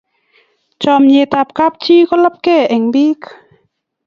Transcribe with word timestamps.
chamiet 0.81 1.31
ab 1.41 1.49
kap 1.57 1.73
chi 1.83 1.95
ko 2.07 2.15
labkei 2.23 2.63
eng 2.75 2.85
bik 2.93 3.21